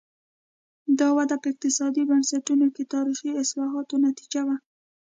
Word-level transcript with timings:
دا 0.99 1.07
وده 1.17 1.35
په 1.41 1.47
اقتصادي 1.51 2.03
بنسټونو 2.09 2.67
کې 2.75 2.83
تاریخي 2.93 3.29
اصلاحاتو 3.43 3.95
نتیجه 4.07 4.41
وه. 4.47 4.55